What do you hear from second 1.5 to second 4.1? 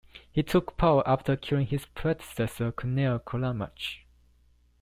his predecessor, Conall Collamrach.